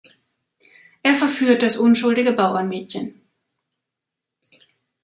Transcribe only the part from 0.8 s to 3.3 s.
Er verführt das unschuldige Bauernmädchen.